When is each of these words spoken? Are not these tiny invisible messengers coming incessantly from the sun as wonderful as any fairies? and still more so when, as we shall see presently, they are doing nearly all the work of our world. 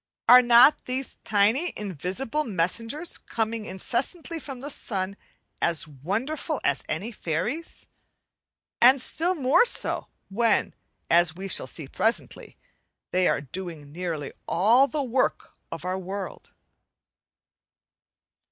Are 0.27 0.41
not 0.41 0.85
these 0.85 1.19
tiny 1.23 1.73
invisible 1.77 2.43
messengers 2.43 3.19
coming 3.19 3.65
incessantly 3.65 4.39
from 4.39 4.59
the 4.59 4.71
sun 4.71 5.15
as 5.61 5.87
wonderful 5.87 6.59
as 6.63 6.81
any 6.89 7.11
fairies? 7.11 7.85
and 8.81 8.99
still 8.99 9.35
more 9.35 9.63
so 9.63 10.07
when, 10.29 10.73
as 11.11 11.35
we 11.35 11.47
shall 11.47 11.67
see 11.67 11.87
presently, 11.87 12.57
they 13.11 13.27
are 13.27 13.41
doing 13.41 13.91
nearly 13.91 14.31
all 14.47 14.87
the 14.87 15.03
work 15.03 15.51
of 15.71 15.85
our 15.85 15.99
world. 15.99 16.51